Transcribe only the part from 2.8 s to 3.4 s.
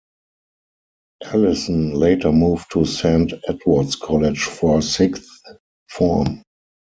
Saint